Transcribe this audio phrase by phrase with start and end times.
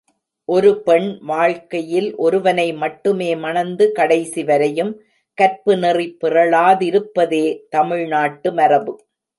[0.49, 4.91] ஒரு பெண் வாழ்க்கையில் ஒருவனை மட்டுமே மணந்து கடைசி வரையும்
[5.37, 7.45] கற்பு நெறி பிறழாதிருப்பதே
[7.69, 8.95] தமிழ் நாட்டு மரபு.